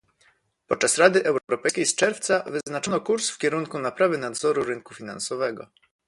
Podczas 0.67 0.97
Rady 0.97 1.23
Europejskiej 1.25 1.85
z 1.85 1.95
czerwca 1.95 2.39
wyznaczono 2.51 3.01
kurs 3.01 3.29
w 3.29 3.37
kierunku 3.37 3.79
naprawy 3.79 4.17
nadzoru 4.17 4.63
rynku 4.63 4.93
finansowego 4.93 5.67